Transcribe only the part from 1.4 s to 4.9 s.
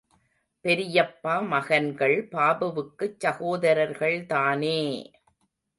மகன்கள் பாபுவுக்குச் சகோதரர்கள் தானே!